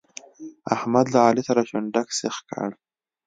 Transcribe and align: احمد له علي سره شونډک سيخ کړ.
احمد 0.75 1.05
له 1.13 1.19
علي 1.27 1.43
سره 1.49 1.61
شونډک 1.69 2.07
سيخ 2.19 2.35
کړ. 2.49 2.69